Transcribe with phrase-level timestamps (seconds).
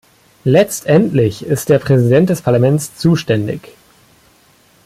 [0.45, 3.75] Letztendlich ist der Präsident des Parlaments zuständig.